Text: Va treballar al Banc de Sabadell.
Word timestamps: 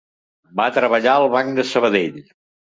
Va 0.61 0.65
treballar 0.77 1.11
al 1.17 1.27
Banc 1.35 1.61
de 1.61 1.67
Sabadell. 1.73 2.19